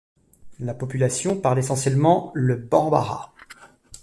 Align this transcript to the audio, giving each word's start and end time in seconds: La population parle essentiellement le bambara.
La 0.59 0.73
population 0.73 1.39
parle 1.39 1.59
essentiellement 1.59 2.31
le 2.33 2.55
bambara. 2.55 3.35